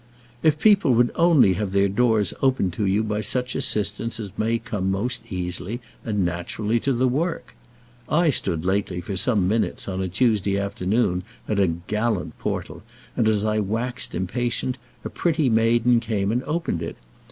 [0.41, 4.57] If people would only have their doors opened to you by such assistance as may
[4.57, 7.53] come most easily and naturally to the work!
[8.09, 12.81] I stood lately for some minutes on a Tuesday afternoon at a gallant portal,
[13.15, 16.95] and as I waxed impatient a pretty maiden came and opened it.